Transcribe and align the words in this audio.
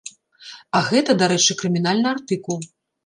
А 0.79 0.81
гэта, 0.87 1.15
дарэчы, 1.21 1.59
крымінальны 1.63 2.07
артыкул. 2.17 2.59